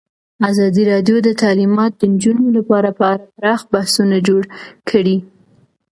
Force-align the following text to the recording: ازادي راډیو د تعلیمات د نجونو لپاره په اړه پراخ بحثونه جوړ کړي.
ازادي 0.49 0.83
راډیو 0.91 1.17
د 1.23 1.29
تعلیمات 1.41 1.91
د 1.97 2.01
نجونو 2.13 2.45
لپاره 2.57 2.89
په 2.97 3.03
اړه 3.13 3.25
پراخ 3.35 3.61
بحثونه 3.73 4.17
جوړ 4.27 4.43
کړي. 4.89 5.17